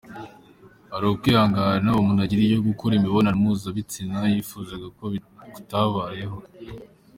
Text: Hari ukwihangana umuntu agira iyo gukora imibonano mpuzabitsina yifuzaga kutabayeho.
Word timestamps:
Hari 0.91 1.05
ukwihangana 1.09 1.89
umuntu 1.99 2.21
agira 2.25 2.41
iyo 2.45 2.59
gukora 2.67 2.93
imibonano 2.95 3.37
mpuzabitsina 3.43 4.17
yifuzaga 4.33 4.87
kutabayeho. 5.53 6.37